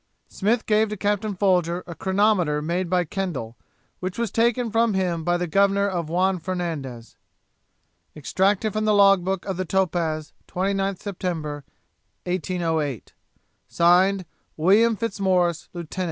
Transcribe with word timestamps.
'Smith 0.27 0.65
gave 0.65 0.89
to 0.89 0.97
Captain 0.97 1.35
Folger 1.35 1.83
a 1.85 1.93
chronometer 1.93 2.59
made 2.59 2.89
by 2.89 3.03
Kendall, 3.05 3.55
which 3.99 4.17
was 4.17 4.31
taken 4.31 4.71
from 4.71 4.95
him 4.95 5.23
by 5.23 5.37
the 5.37 5.45
Governor 5.45 5.87
of 5.87 6.09
Juan 6.09 6.39
Fernandez. 6.39 7.17
'Extracted 8.15 8.73
from 8.73 8.85
the 8.85 8.95
log 8.95 9.23
book 9.23 9.45
of 9.45 9.57
the 9.57 9.63
Topaz, 9.65 10.33
29th 10.47 11.03
Sept. 11.03 11.23
1808. 12.23 13.13
(Signed) 13.67 14.25
'WM. 14.57 14.95
FITZMAURICE, 14.95 15.69
Lieut. 15.71 15.97